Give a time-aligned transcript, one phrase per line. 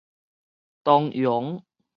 [0.83, 1.63] 東陽